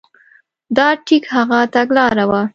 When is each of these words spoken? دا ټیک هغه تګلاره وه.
دا 0.77 0.87
ټیک 1.05 1.23
هغه 1.35 1.59
تګلاره 1.75 2.25
وه. 2.29 2.41